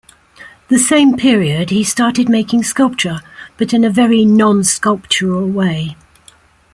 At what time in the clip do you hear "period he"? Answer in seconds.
1.15-1.83